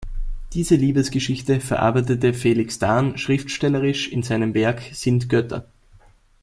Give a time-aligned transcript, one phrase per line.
[0.53, 5.69] Diese Liebesgeschichte verarbeitete Felix Dahn schriftstellerisch in seinem Werk "Sind Götter?